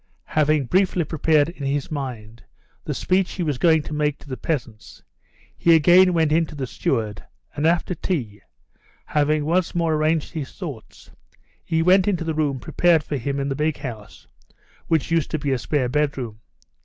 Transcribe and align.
Having 0.33 0.65
briefly 0.65 1.03
prepared 1.03 1.49
in 1.49 1.63
his 1.63 1.91
mind 1.91 2.41
the 2.85 2.93
speech 2.95 3.33
he 3.33 3.43
was 3.43 3.59
going 3.59 3.83
to 3.83 3.93
make 3.93 4.17
to 4.17 4.27
the 4.27 4.35
peasants, 4.35 5.03
he 5.55 5.75
again 5.75 6.11
went 6.11 6.31
in 6.31 6.47
to 6.47 6.55
the 6.55 6.65
steward, 6.65 7.23
and, 7.55 7.67
after 7.67 7.93
tea, 7.93 8.41
having 9.05 9.45
once 9.45 9.75
more 9.75 9.93
arranged 9.93 10.33
his 10.33 10.51
thoughts, 10.51 11.11
he 11.63 11.83
went 11.83 12.07
into 12.07 12.23
the 12.23 12.33
room 12.33 12.59
prepared 12.59 13.03
for 13.03 13.17
him 13.17 13.39
in 13.39 13.47
the 13.49 13.55
big 13.55 13.77
house, 13.77 14.25
which 14.87 15.11
used 15.11 15.29
to 15.29 15.37
be 15.37 15.51
a 15.51 15.59
spare 15.59 15.87
bedroom. 15.87 16.39